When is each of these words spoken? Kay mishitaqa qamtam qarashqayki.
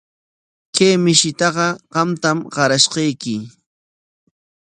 Kay 0.75 0.93
mishitaqa 1.03 1.67
qamtam 1.93 2.37
qarashqayki. 2.53 3.35